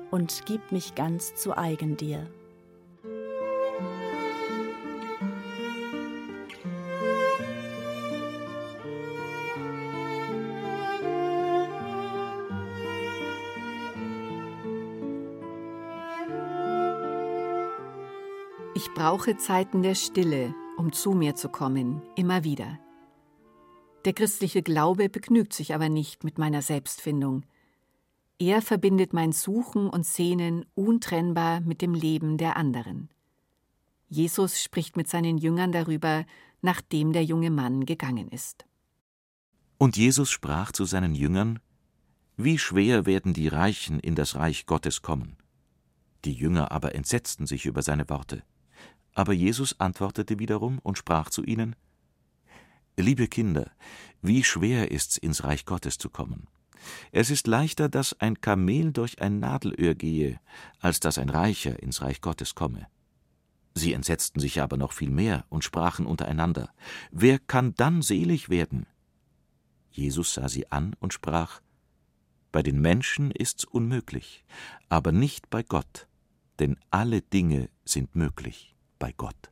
und 0.09 0.41
gib 0.47 0.71
mich 0.71 0.95
ganz 0.95 1.35
zu 1.35 1.55
eigen 1.55 1.97
dir. 1.97 2.25
Brauche 19.13 19.37
Zeiten 19.37 19.83
der 19.83 19.93
Stille, 19.93 20.55
um 20.75 20.91
zu 20.91 21.11
mir 21.11 21.35
zu 21.35 21.47
kommen, 21.47 22.01
immer 22.15 22.43
wieder. 22.43 22.79
Der 24.05 24.13
christliche 24.13 24.63
Glaube 24.63 25.07
begnügt 25.07 25.53
sich 25.53 25.75
aber 25.75 25.87
nicht 25.87 26.23
mit 26.23 26.39
meiner 26.39 26.63
Selbstfindung. 26.63 27.45
Er 28.39 28.63
verbindet 28.63 29.13
mein 29.13 29.31
Suchen 29.31 29.87
und 29.87 30.03
Sehnen 30.03 30.65
untrennbar 30.73 31.61
mit 31.61 31.83
dem 31.83 31.93
Leben 31.93 32.39
der 32.39 32.57
anderen. 32.57 33.09
Jesus 34.09 34.59
spricht 34.59 34.97
mit 34.97 35.07
seinen 35.07 35.37
Jüngern 35.37 35.71
darüber, 35.71 36.25
nachdem 36.63 37.13
der 37.13 37.23
junge 37.23 37.51
Mann 37.51 37.85
gegangen 37.85 38.29
ist. 38.29 38.65
Und 39.77 39.95
Jesus 39.95 40.31
sprach 40.31 40.71
zu 40.71 40.85
seinen 40.85 41.13
Jüngern, 41.13 41.59
Wie 42.35 42.57
schwer 42.57 43.05
werden 43.05 43.35
die 43.35 43.47
Reichen 43.47 43.99
in 43.99 44.15
das 44.15 44.33
Reich 44.33 44.65
Gottes 44.65 45.03
kommen. 45.03 45.37
Die 46.25 46.33
Jünger 46.33 46.71
aber 46.71 46.95
entsetzten 46.95 47.45
sich 47.45 47.67
über 47.67 47.83
seine 47.83 48.09
Worte. 48.09 48.41
Aber 49.13 49.33
Jesus 49.33 49.79
antwortete 49.79 50.39
wiederum 50.39 50.79
und 50.79 50.97
sprach 50.97 51.29
zu 51.29 51.43
ihnen 51.43 51.75
Liebe 52.97 53.27
Kinder, 53.27 53.71
wie 54.21 54.43
schwer 54.43 54.91
ist's, 54.91 55.17
ins 55.17 55.43
Reich 55.43 55.65
Gottes 55.65 55.97
zu 55.97 56.09
kommen. 56.09 56.47
Es 57.11 57.29
ist 57.31 57.47
leichter, 57.47 57.89
dass 57.89 58.19
ein 58.19 58.39
Kamel 58.39 58.91
durch 58.91 59.21
ein 59.21 59.39
Nadelöhr 59.39 59.95
gehe, 59.95 60.39
als 60.79 60.99
dass 60.99 61.17
ein 61.17 61.29
Reicher 61.29 61.81
ins 61.81 62.01
Reich 62.01 62.21
Gottes 62.21 62.53
komme. 62.53 62.87
Sie 63.73 63.93
entsetzten 63.93 64.39
sich 64.39 64.61
aber 64.61 64.77
noch 64.77 64.91
viel 64.91 65.09
mehr 65.09 65.45
und 65.49 65.63
sprachen 65.63 66.05
untereinander 66.05 66.71
Wer 67.11 67.39
kann 67.39 67.73
dann 67.75 68.03
selig 68.03 68.49
werden? 68.49 68.85
Jesus 69.89 70.35
sah 70.35 70.47
sie 70.47 70.71
an 70.71 70.95
und 70.99 71.13
sprach 71.13 71.61
Bei 72.51 72.61
den 72.61 72.79
Menschen 72.79 73.31
ist's 73.31 73.63
unmöglich, 73.63 74.43
aber 74.89 75.11
nicht 75.11 75.49
bei 75.49 75.63
Gott, 75.63 76.07
denn 76.59 76.77
alle 76.91 77.21
Dinge 77.21 77.69
sind 77.85 78.15
möglich 78.15 78.73
bei 79.03 79.11
Gott. 79.11 79.51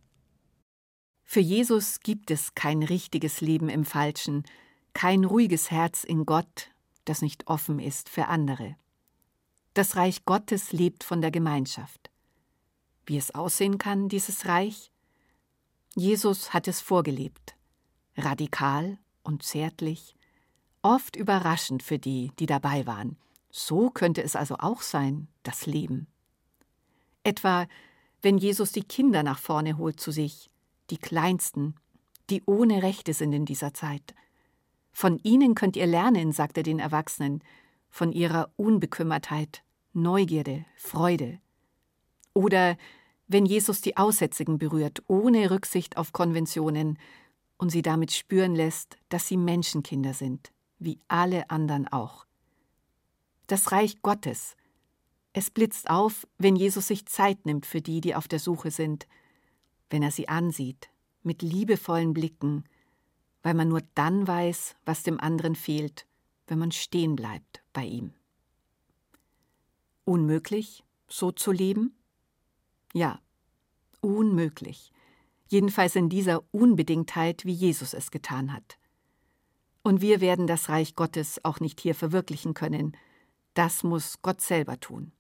Für 1.24 1.42
Jesus 1.42 2.00
gibt 2.00 2.32
es 2.32 2.56
kein 2.56 2.84
richtiges 2.84 3.42
Leben 3.42 3.68
im 3.68 3.84
Falschen, 3.84 4.46
kein 4.94 5.26
ruhiges 5.26 5.70
Herz 5.72 6.06
in 6.06 6.26
Gott, 6.26 6.70
das 7.04 7.22
nicht 7.22 7.48
offen 7.48 7.78
ist 7.78 8.08
für 8.08 8.28
andere. 8.28 8.78
Das 9.74 9.98
Reich 9.98 10.24
Gottes 10.24 10.72
lebt 10.72 11.04
von 11.04 11.20
der 11.20 11.32
Gemeinschaft. 11.32 12.10
Wie 13.06 13.18
es 13.18 13.36
aussehen 13.36 13.78
kann, 13.78 14.08
dieses 14.08 14.46
Reich? 14.46 14.94
Jesus 15.98 16.54
hat 16.54 16.70
es 16.70 16.80
vorgelebt, 16.80 17.58
radikal 18.16 19.00
und 19.22 19.44
zärtlich, 19.44 20.16
oft 20.82 21.18
überraschend 21.18 21.84
für 21.84 22.00
die, 22.00 22.32
die 22.40 22.46
dabei 22.46 22.88
waren. 22.88 23.18
So 23.50 23.90
könnte 23.90 24.24
es 24.24 24.38
also 24.38 24.56
auch 24.60 24.82
sein, 24.82 25.28
das 25.44 25.66
Leben. 25.66 26.08
Etwa 27.26 27.68
wenn 28.22 28.38
Jesus 28.38 28.72
die 28.72 28.84
Kinder 28.84 29.24
nach 29.24 29.40
vorne 29.40 29.78
holt 29.78 30.00
zu 30.00 30.12
sich, 30.12 30.50
die 30.90 30.98
Kleinsten, 30.98 31.76
die 32.30 32.44
ohne 32.46 32.84
Rechte 32.84 33.14
sind 33.14 33.34
in 33.34 33.46
dieser 33.46 33.74
Zeit. 33.74 34.14
Von 34.92 35.20
ihnen 35.24 35.56
könnt 35.56 35.76
ihr 35.76 35.88
lernen, 35.88 36.32
sagt 36.32 36.58
er 36.58 36.64
den 36.64 36.80
Erwachsenen, 36.80 37.44
von 37.90 38.12
ihrer 38.12 38.52
Unbekümmertheit, 38.56 39.64
Neugierde, 39.94 40.66
Freude. 40.78 41.40
Oder 42.34 42.78
wenn 43.28 43.46
Jesus 43.46 43.82
die 43.82 43.98
Aussätzigen 43.98 44.58
berührt, 44.58 45.04
ohne 45.08 45.52
Rücksicht 45.52 45.98
auf 45.98 46.14
Konventionen, 46.14 46.98
und 47.62 47.70
sie 47.70 47.84
damit 47.84 48.12
spüren 48.12 48.56
lässt, 48.56 48.98
dass 49.10 49.28
sie 49.28 49.38
Menschenkinder 49.38 50.16
sind, 50.16 50.52
wie 50.80 51.00
alle 51.08 51.52
anderen 51.52 51.88
auch. 51.88 52.26
Das 53.46 53.72
Reich 53.72 54.02
Gottes, 54.02 54.56
Es 55.34 55.50
blitzt 55.50 55.90
auf, 55.90 56.28
wenn 56.38 56.56
Jesus 56.56 56.88
sich 56.88 57.06
Zeit 57.06 57.46
nimmt 57.46 57.66
für 57.66 57.82
die, 57.82 58.02
die 58.02 58.16
auf 58.16 58.28
der 58.28 58.40
Suche 58.40 58.70
sind, 58.70 59.08
wenn 59.90 60.04
er 60.04 60.12
sie 60.12 60.28
ansieht, 60.28 60.90
mit 61.24 61.42
liebevollen 61.42 62.14
Blicken, 62.14 62.66
weil 63.44 63.54
man 63.54 63.70
nur 63.70 63.82
dann 63.96 64.28
weiß, 64.28 64.76
was 64.86 65.04
dem 65.04 65.20
anderen 65.20 65.56
fehlt, 65.56 66.06
wenn 66.48 66.60
man 66.60 66.72
stehen 66.72 67.16
bleibt 67.16 67.64
bei 67.72 67.86
ihm. 67.86 68.14
Unmöglich, 70.04 70.84
so 71.08 71.32
zu 71.32 71.52
leben? 71.52 71.96
Ja, 72.94 73.22
unmöglich. 74.02 74.92
Jedenfalls 75.48 75.96
in 75.96 76.10
dieser 76.10 76.44
Unbedingtheit, 76.52 77.46
wie 77.46 77.54
Jesus 77.54 77.94
es 77.94 78.12
getan 78.12 78.52
hat. 78.52 78.78
Und 79.84 80.02
wir 80.02 80.22
werden 80.22 80.48
das 80.48 80.70
Reich 80.70 80.96
Gottes 80.96 81.44
auch 81.44 81.60
nicht 81.60 81.80
hier 81.80 81.96
verwirklichen 81.96 82.54
können. 82.54 82.96
Das 83.54 83.84
muss 83.84 84.22
Gott 84.22 84.42
selber 84.42 84.80
tun. 84.80 85.12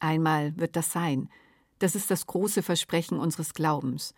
Einmal 0.00 0.56
wird 0.56 0.76
das 0.76 0.92
sein. 0.92 1.28
Das 1.78 1.94
ist 1.94 2.10
das 2.10 2.26
große 2.26 2.62
Versprechen 2.62 3.18
unseres 3.18 3.54
Glaubens. 3.54 4.14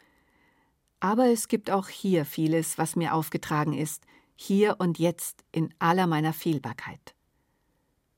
Aber 1.00 1.26
es 1.26 1.48
gibt 1.48 1.70
auch 1.70 1.88
hier 1.88 2.24
vieles, 2.24 2.78
was 2.78 2.96
mir 2.96 3.14
aufgetragen 3.14 3.72
ist, 3.72 4.04
hier 4.36 4.76
und 4.78 4.98
jetzt 4.98 5.44
in 5.50 5.74
aller 5.78 6.06
meiner 6.06 6.32
Fehlbarkeit. 6.32 7.14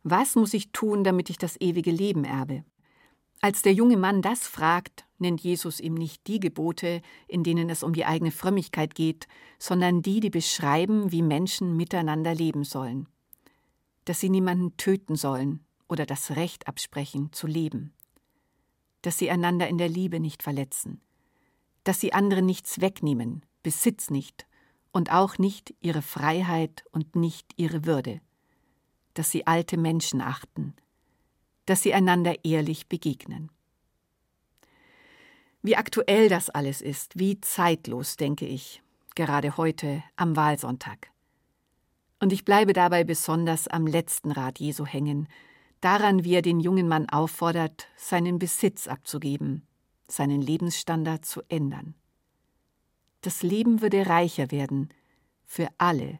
Was 0.02 0.36
muss 0.36 0.52
ich 0.52 0.72
tun, 0.72 1.02
damit 1.02 1.30
ich 1.30 1.38
das 1.38 1.58
ewige 1.60 1.90
Leben 1.90 2.24
erbe? 2.24 2.64
Als 3.40 3.62
der 3.62 3.72
junge 3.72 3.96
Mann 3.96 4.22
das 4.22 4.46
fragt, 4.46 5.06
nennt 5.18 5.40
Jesus 5.40 5.80
ihm 5.80 5.94
nicht 5.94 6.26
die 6.26 6.40
Gebote, 6.40 7.00
in 7.26 7.42
denen 7.42 7.70
es 7.70 7.82
um 7.82 7.94
die 7.94 8.04
eigene 8.04 8.30
Frömmigkeit 8.30 8.94
geht, 8.94 9.26
sondern 9.58 10.02
die, 10.02 10.20
die 10.20 10.30
beschreiben, 10.30 11.10
wie 11.10 11.22
Menschen 11.22 11.76
miteinander 11.76 12.34
leben 12.34 12.64
sollen. 12.64 13.08
Dass 14.04 14.20
sie 14.20 14.28
niemanden 14.28 14.76
töten 14.76 15.16
sollen 15.16 15.64
oder 15.88 16.06
das 16.06 16.32
Recht 16.32 16.66
absprechen, 16.66 17.32
zu 17.32 17.46
leben. 17.46 17.92
Dass 19.02 19.18
sie 19.18 19.30
einander 19.30 19.68
in 19.68 19.78
der 19.78 19.88
Liebe 19.88 20.20
nicht 20.20 20.42
verletzen. 20.42 21.00
Dass 21.84 22.00
sie 22.00 22.12
anderen 22.12 22.46
nichts 22.46 22.80
wegnehmen, 22.80 23.44
Besitz 23.62 24.10
nicht 24.10 24.46
und 24.92 25.12
auch 25.12 25.38
nicht 25.38 25.74
ihre 25.80 26.02
Freiheit 26.02 26.84
und 26.92 27.16
nicht 27.16 27.52
ihre 27.56 27.84
Würde 27.84 28.20
dass 29.14 29.30
sie 29.30 29.46
alte 29.46 29.76
Menschen 29.76 30.20
achten, 30.20 30.74
dass 31.66 31.82
sie 31.82 31.94
einander 31.94 32.44
ehrlich 32.44 32.88
begegnen. 32.88 33.50
Wie 35.62 35.76
aktuell 35.76 36.28
das 36.28 36.50
alles 36.50 36.82
ist, 36.82 37.18
wie 37.18 37.40
zeitlos, 37.40 38.16
denke 38.16 38.46
ich, 38.46 38.82
gerade 39.14 39.56
heute 39.56 40.02
am 40.16 40.36
Wahlsonntag. 40.36 41.10
Und 42.20 42.32
ich 42.32 42.44
bleibe 42.44 42.74
dabei 42.74 43.04
besonders 43.04 43.66
am 43.68 43.86
letzten 43.86 44.30
Rat 44.30 44.58
Jesu 44.58 44.84
hängen, 44.84 45.28
daran, 45.84 46.24
wie 46.24 46.34
er 46.34 46.42
den 46.42 46.60
jungen 46.60 46.88
Mann 46.88 47.08
auffordert, 47.08 47.88
seinen 47.96 48.38
Besitz 48.38 48.86
abzugeben, 48.86 49.66
seinen 50.08 50.40
Lebensstandard 50.40 51.24
zu 51.24 51.42
ändern. 51.48 51.94
Das 53.20 53.42
Leben 53.42 53.82
würde 53.82 54.06
reicher 54.06 54.50
werden, 54.50 54.88
für 55.44 55.68
alle, 55.78 56.18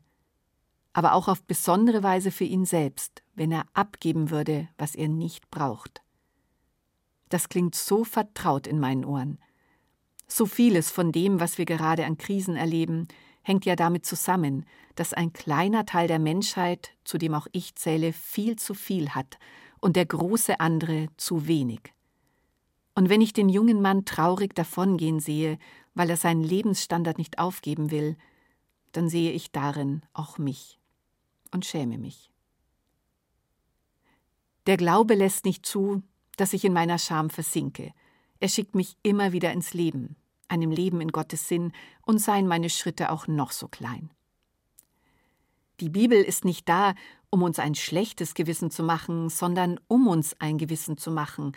aber 0.93 1.15
auch 1.15 1.29
auf 1.29 1.43
besondere 1.43 2.03
Weise 2.03 2.31
für 2.31 2.45
ihn 2.45 2.65
selbst, 2.65 3.23
wenn 3.35 3.51
er 3.51 3.67
abgeben 3.75 4.31
würde, 4.31 4.69
was 4.79 4.95
er 4.95 5.09
nicht 5.09 5.51
braucht. 5.51 6.03
Das 7.31 7.49
klingt 7.49 7.75
so 7.75 8.05
vertraut 8.05 8.67
in 8.67 8.79
meinen 8.79 9.05
Ohren. 9.05 9.39
So 10.29 10.47
vieles 10.47 10.91
von 10.91 11.11
dem, 11.11 11.41
was 11.41 11.59
wir 11.59 11.65
gerade 11.65 12.05
an 12.05 12.17
Krisen 12.17 12.55
erleben, 12.55 13.09
hängt 13.45 13.65
ja 13.65 13.77
damit 13.77 14.05
zusammen, 14.05 14.67
dass 14.97 15.13
ein 15.13 15.33
kleiner 15.33 15.87
Teil 15.87 16.09
der 16.09 16.19
Menschheit, 16.19 16.91
zu 17.05 17.19
dem 17.19 17.35
auch 17.35 17.47
ich 17.53 17.77
zähle, 17.77 18.13
viel 18.13 18.57
zu 18.57 18.75
viel 18.75 19.11
hat 19.11 19.39
und 19.81 19.97
der 19.97 20.07
große 20.07 20.59
andere 20.59 21.09
zu 21.17 21.47
wenig. 21.47 21.81
Und 22.95 23.09
wenn 23.09 23.21
ich 23.21 23.33
den 23.33 23.49
jungen 23.49 23.83
Mann 23.83 24.05
traurig 24.05 24.55
davongehen 24.55 25.21
sehe, 25.21 25.59
weil 25.95 26.11
er 26.11 26.17
seinen 26.17 26.43
Lebensstandard 26.43 27.19
nicht 27.19 27.39
aufgeben 27.39 27.91
will, 27.91 28.17
dann 28.93 29.09
sehe 29.09 29.33
ich 29.33 29.53
darin 29.53 30.03
auch 30.13 30.39
mich 30.39 30.79
und 31.53 31.67
schäme 31.67 31.99
mich. 31.99 32.31
Der 34.67 34.77
Glaube 34.77 35.15
lässt 35.15 35.45
nicht 35.45 35.67
zu, 35.67 36.03
dass 36.37 36.53
ich 36.53 36.65
in 36.65 36.73
meiner 36.73 36.99
Scham 36.99 37.31
versinke. 37.31 37.93
Er 38.41 38.49
schickt 38.49 38.75
mich 38.75 38.97
immer 39.03 39.33
wieder 39.33 39.53
ins 39.53 39.75
Leben, 39.75 40.17
einem 40.55 40.71
Leben 40.71 41.01
in 41.01 41.13
Gottes 41.13 41.49
Sinn, 41.49 41.73
und 42.03 42.19
seien 42.19 42.47
meine 42.47 42.71
Schritte 42.71 43.11
auch 43.11 43.27
noch 43.27 43.53
so 43.53 43.69
klein. 43.69 44.11
Die 45.81 45.91
Bibel 45.91 46.23
ist 46.23 46.45
nicht 46.45 46.69
da, 46.69 46.95
um 47.31 47.43
uns 47.43 47.59
ein 47.59 47.75
schlechtes 47.75 48.35
Gewissen 48.35 48.71
zu 48.71 48.85
machen, 48.85 49.29
sondern 49.29 49.81
um 49.89 50.07
uns 50.07 50.41
ein 50.41 50.57
Gewissen 50.57 50.97
zu 50.97 51.11
machen, 51.11 51.53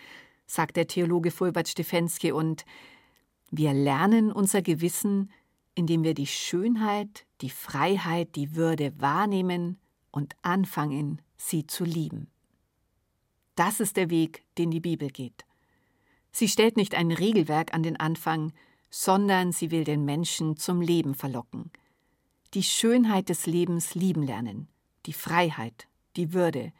sagt 0.47 0.75
der 0.75 0.88
Theologe 0.88 1.31
Fulbert 1.31 1.67
Stefensky, 1.67 2.31
und 2.31 2.65
wir 3.51 3.73
lernen 3.73 4.31
unser 4.31 4.62
Gewissen, 4.62 5.31
indem 5.75 6.03
wir 6.03 6.15
die 6.15 6.27
Schönheit, 6.27 7.25
die 7.41 7.51
Freiheit, 7.51 8.36
die 8.36 8.55
Würde 8.55 8.99
wahrnehmen 8.99 9.77
und 10.12 10.36
anfangen, 10.41 11.21
sie 11.38 11.67
zu 11.67 11.83
lieben. 11.83 12.31
Das 13.55 13.79
ist 13.79 13.97
der 13.97 14.10
Weg, 14.10 14.43
den 14.57 14.71
die 14.71 14.79
Bibel 14.79 15.10
geht. 15.10 15.45
Sie 16.31 16.47
stellt 16.47 16.77
nicht 16.77 16.95
ein 16.95 17.12
Regelwerk 17.12 17.73
an 17.73 17.83
den 17.83 17.99
Anfang, 17.99 18.53
sondern 18.89 19.52
sie 19.52 19.71
will 19.71 19.84
den 19.84 20.06
Menschen 20.06 20.58
zum 20.58 20.82
Leben 20.82 21.15
verlocken. 21.15 21.71
Die 22.54 22.63
Schönheit 22.63 23.30
des 23.30 23.45
Lebens 23.45 23.95
lieben 23.95 24.23
lernen, 24.23 24.67
die 25.06 25.13
Freiheit, 25.13 25.88
die 26.15 26.34
Würde. 26.34 26.71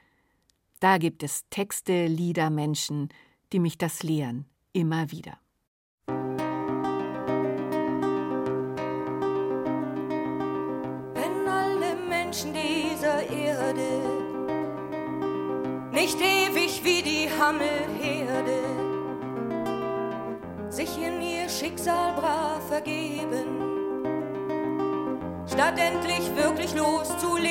Da 0.80 0.98
gibt 0.98 1.24
es 1.24 1.46
Texte, 1.50 2.08
Lieder, 2.08 2.50
Menschen, 2.50 3.10
die 3.52 3.60
mich 3.60 3.78
das 3.78 4.04
lehren, 4.04 4.46
immer 4.74 5.12
wieder. 5.12 5.40
nicht 16.08 16.22
ewig 16.22 16.84
wie 16.84 17.02
die 17.02 17.28
Hammelherde, 17.30 18.87
sich 20.78 20.96
in 21.02 21.20
ihr 21.24 21.50
Schicksal 21.50 22.14
brav 22.14 22.62
vergeben, 22.70 23.48
statt 25.48 25.74
endlich 25.80 26.30
wirklich 26.36 26.76
loszuleben, 26.76 27.48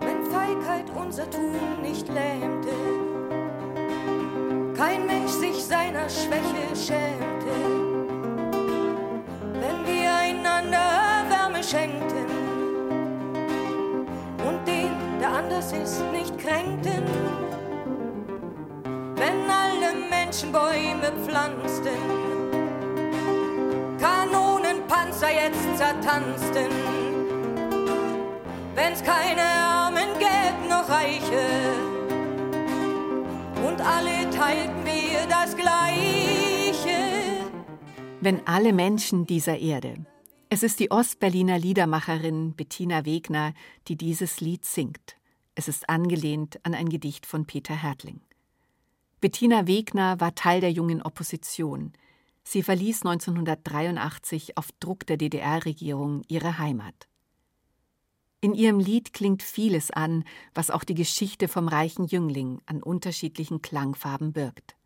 wenn 0.00 0.26
Feigheit 0.30 0.84
unser 0.94 1.30
Tun 1.30 1.80
nicht 1.80 2.06
lähmte, 2.08 2.68
kein 4.76 5.06
Mensch 5.06 5.30
sich 5.30 5.64
seiner 5.64 6.06
Schwäche 6.10 6.76
schämte, 6.76 7.56
wenn 9.54 9.86
wir 9.86 10.14
einander 10.14 11.24
Wärme 11.30 11.64
schenkten. 11.64 12.28
Anders 15.38 15.72
ist, 15.72 16.02
nicht 16.12 16.36
kränkten. 16.38 17.04
Menschen 20.38 20.52
Bäume 20.52 21.12
pflanzten, 21.24 21.98
Kanonenpanzer 23.98 25.30
jetzt 25.32 25.76
zertanzten. 25.76 26.70
Wenn's 28.76 29.02
keine 29.02 29.42
Armen 29.42 30.06
gäbe, 30.20 30.68
noch 30.68 30.88
Reiche, 30.88 31.74
und 33.66 33.80
alle 33.80 34.30
teilten 34.30 34.84
wir 34.84 35.26
das 35.28 35.56
Gleiche. 35.56 36.98
Wenn 38.20 38.46
alle 38.46 38.72
Menschen 38.72 39.26
dieser 39.26 39.58
Erde 39.58 39.94
es 40.50 40.62
ist 40.62 40.80
die 40.80 40.90
Ostberliner 40.90 41.58
Liedermacherin 41.58 42.54
Bettina 42.54 43.04
Wegner, 43.04 43.52
die 43.86 43.96
dieses 43.96 44.40
Lied 44.40 44.64
singt. 44.64 45.16
Es 45.54 45.68
ist 45.68 45.90
angelehnt 45.90 46.58
an 46.62 46.72
ein 46.72 46.88
Gedicht 46.88 47.26
von 47.26 47.44
Peter 47.44 47.74
Hertling. 47.74 48.20
Bettina 49.20 49.66
Wegner 49.66 50.20
war 50.20 50.34
Teil 50.36 50.60
der 50.60 50.70
jungen 50.70 51.02
Opposition. 51.02 51.92
Sie 52.44 52.62
verließ 52.62 53.04
1983 53.04 54.56
auf 54.56 54.70
Druck 54.78 55.06
der 55.06 55.16
DDR-Regierung 55.16 56.22
ihre 56.28 56.58
Heimat. 56.58 57.08
In 58.40 58.54
ihrem 58.54 58.78
Lied 58.78 59.12
klingt 59.12 59.42
vieles 59.42 59.90
an, 59.90 60.24
was 60.54 60.70
auch 60.70 60.84
die 60.84 60.94
Geschichte 60.94 61.48
vom 61.48 61.66
reichen 61.66 62.06
Jüngling 62.06 62.62
an 62.66 62.80
unterschiedlichen 62.80 63.60
Klangfarben 63.60 64.32
birgt. 64.32 64.76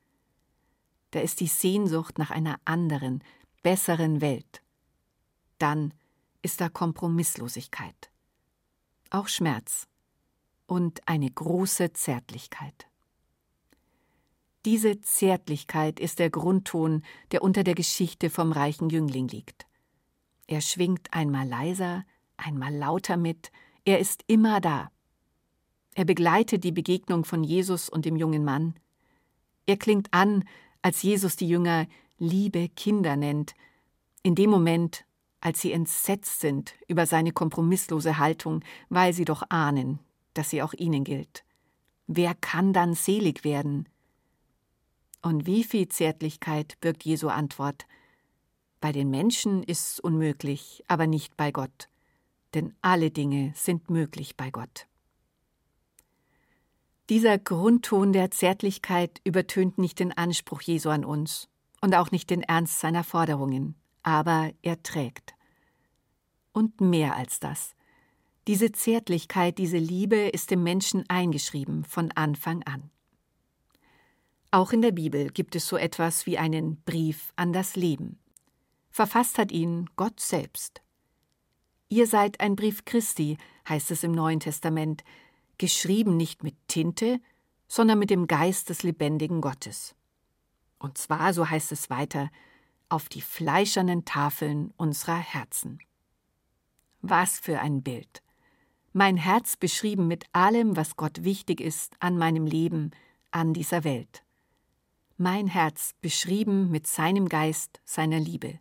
Da 1.11 1.21
ist 1.21 1.41
die 1.41 1.47
Sehnsucht 1.47 2.17
nach 2.17 2.31
einer 2.31 2.59
anderen, 2.65 3.23
besseren 3.63 4.23
Welt. 4.23 4.63
Dann 5.59 5.93
ist 6.41 6.63
da 6.63 6.71
Kompromisslosigkeit. 6.71 8.11
Auch 9.11 9.29
Schmerz 9.29 9.87
und 10.67 11.07
eine 11.07 11.31
große 11.31 11.93
Zärtlichkeit. 11.93 12.87
Diese 14.65 15.01
Zärtlichkeit 15.01 15.99
ist 15.99 16.19
der 16.19 16.31
Grundton, 16.31 17.03
der 17.33 17.43
unter 17.43 17.65
der 17.65 17.75
Geschichte 17.75 18.31
vom 18.31 18.53
reichen 18.53 18.91
Jüngling 18.91 19.27
liegt. 19.27 19.67
Er 20.47 20.61
schwingt 20.61 21.13
einmal 21.13 21.49
leiser, 21.49 22.05
einmal 22.37 22.75
lauter 22.75 23.17
mit, 23.17 23.51
er 23.85 23.99
ist 23.99 24.23
immer 24.29 24.61
da. 24.61 24.91
Er 25.95 26.05
begleitet 26.05 26.63
die 26.63 26.73
Begegnung 26.73 27.25
von 27.25 27.43
Jesus 27.43 27.89
und 27.89 28.05
dem 28.05 28.17
jungen 28.17 28.45
Mann. 28.45 28.75
Er 29.67 29.77
klingt 29.77 30.09
an, 30.13 30.45
als 30.81 31.03
Jesus 31.03 31.37
die 31.37 31.49
Jünger 31.49 31.87
liebe 32.19 32.69
Kinder 32.69 33.17
nennt, 33.17 33.55
in 34.23 34.37
dem 34.37 34.51
Moment, 34.51 35.05
als 35.41 35.61
sie 35.61 35.73
entsetzt 35.73 36.41
sind 36.41 36.75
über 36.87 37.07
seine 37.07 37.33
kompromisslose 37.33 38.19
Haltung, 38.19 38.65
weil 38.89 39.13
sie 39.13 39.25
doch 39.25 39.43
ahnen, 39.49 39.99
dass 40.35 40.51
sie 40.51 40.63
auch 40.63 40.73
ihnen 40.73 41.03
gilt. 41.03 41.45
Wer 42.07 42.35
kann 42.37 42.73
dann 42.73 42.95
selig 42.95 43.43
werden? 43.43 43.89
Und 45.23 45.47
wie 45.47 45.63
viel 45.63 45.89
Zärtlichkeit 45.89 46.79
birgt 46.81 47.05
Jesu 47.05 47.29
Antwort? 47.29 47.87
Bei 48.81 48.91
den 48.91 49.09
Menschen 49.11 49.63
ist's 49.63 50.01
unmöglich, 50.01 50.83
aber 50.89 51.07
nicht 51.07 51.37
bei 51.37 51.53
Gott, 51.53 51.89
denn 52.55 52.75
alle 52.83 53.13
Dinge 53.13 53.53
sind 53.55 53.89
möglich 53.89 54.37
bei 54.37 54.51
Gott. 54.51 54.89
Dieser 57.09 57.39
Grundton 57.39 58.13
der 58.13 58.31
Zärtlichkeit 58.33 59.21
übertönt 59.25 59.79
nicht 59.79 60.01
den 60.01 60.13
Anspruch 60.13 60.63
Jesu 60.63 60.89
an 60.89 61.05
uns 61.05 61.49
und 61.81 61.95
auch 61.95 62.11
nicht 62.11 62.31
den 62.31 62.43
Ernst 62.43 62.81
seiner 62.81 63.05
Forderungen, 63.05 63.77
aber 64.03 64.51
er 64.63 64.83
trägt. 64.83 65.35
Und 66.53 66.81
mehr 66.81 67.17
als 67.17 67.39
das. 67.39 67.75
Diese 68.49 68.73
Zärtlichkeit, 68.73 69.59
diese 69.59 69.79
Liebe 69.79 70.17
ist 70.17 70.51
dem 70.51 70.65
Menschen 70.65 71.05
eingeschrieben 71.09 71.85
von 71.85 72.11
Anfang 72.13 72.65
an. 72.65 72.91
Auch 74.55 74.73
in 74.73 74.83
der 74.83 74.93
Bibel 74.93 75.31
gibt 75.31 75.57
es 75.57 75.67
so 75.67 75.79
etwas 75.79 76.27
wie 76.27 76.37
einen 76.37 76.77
Brief 76.83 77.33
an 77.37 77.55
das 77.55 77.75
Leben. 77.75 78.19
Verfasst 78.91 79.39
hat 79.39 79.51
ihn 79.51 79.89
Gott 79.97 80.21
selbst. 80.21 80.83
Ihr 81.89 82.07
seid 82.07 82.39
ein 82.41 82.55
Brief 82.55 82.85
Christi, 82.85 83.39
heißt 83.67 83.91
es 83.91 84.05
im 84.05 84.13
Neuen 84.13 84.41
Testament, 84.41 85.05
geschrieben 85.57 86.19
nicht 86.19 86.45
mit 86.45 86.55
Tinte, 86.69 87.19
sondern 87.67 87.99
mit 87.99 88.11
dem 88.11 88.27
Geist 88.27 88.69
des 88.69 88.83
lebendigen 88.83 89.41
Gottes. 89.41 89.95
Und 90.79 90.99
zwar, 90.99 91.33
so 91.33 91.49
heißt 91.49 91.73
es 91.73 91.89
weiter, 91.89 92.31
auf 92.91 93.09
die 93.09 93.23
fleischernen 93.23 94.05
Tafeln 94.05 94.75
unserer 94.77 95.17
Herzen. 95.17 95.79
Was 97.01 97.41
für 97.41 97.61
ein 97.61 97.83
Bild. 97.83 98.23
Mein 98.93 99.17
Herz 99.17 99.57
beschrieben 99.57 100.09
mit 100.09 100.27
allem, 100.35 100.77
was 100.77 100.97
Gott 100.97 101.25
wichtig 101.25 101.63
ist 101.63 101.95
an 102.01 102.19
meinem 102.19 102.45
Leben, 102.45 102.91
an 103.31 103.55
dieser 103.55 103.85
Welt. 103.85 104.23
Mein 105.25 105.47
Herz 105.47 105.95
beschrieben 106.01 106.69
mit 106.73 106.89
seinem 106.89 107.29
Geist, 107.29 107.81
seiner 107.85 108.19
Liebe. 108.19 108.59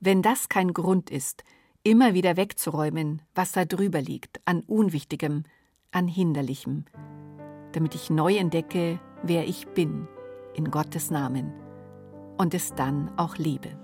Wenn 0.00 0.20
das 0.20 0.48
kein 0.48 0.74
Grund 0.74 1.10
ist, 1.10 1.44
immer 1.84 2.12
wieder 2.12 2.36
wegzuräumen, 2.36 3.22
was 3.36 3.52
da 3.52 3.64
drüber 3.64 4.02
liegt, 4.02 4.40
an 4.46 4.62
Unwichtigem, 4.62 5.44
an 5.92 6.08
Hinderlichem, 6.08 6.86
damit 7.70 7.94
ich 7.94 8.10
neu 8.10 8.36
entdecke, 8.36 8.98
wer 9.22 9.46
ich 9.46 9.68
bin, 9.68 10.08
in 10.54 10.72
Gottes 10.72 11.12
Namen, 11.12 11.52
und 12.36 12.52
es 12.52 12.74
dann 12.74 13.16
auch 13.16 13.36
lebe. 13.36 13.83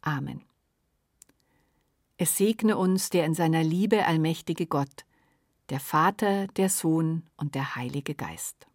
Amen. 0.00 0.42
Es 2.16 2.36
segne 2.36 2.76
uns 2.76 3.10
der 3.10 3.24
in 3.24 3.34
seiner 3.34 3.62
Liebe 3.62 4.04
allmächtige 4.06 4.66
Gott, 4.66 5.04
der 5.70 5.80
Vater, 5.80 6.46
der 6.48 6.68
Sohn 6.68 7.24
und 7.36 7.54
der 7.54 7.74
Heilige 7.74 8.14
Geist. 8.14 8.67